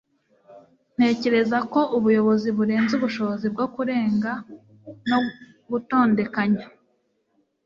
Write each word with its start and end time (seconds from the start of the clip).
ntekereza 0.95 1.57
ko 1.73 1.79
ubuyobozi 1.97 2.47
burenze 2.57 2.91
ubushobozi 2.95 3.45
bwo 3.53 3.65
kurenga 3.75 4.31
t 4.37 4.41
no 5.09 5.19
gutondekanya 5.71 6.65
i 6.67 6.69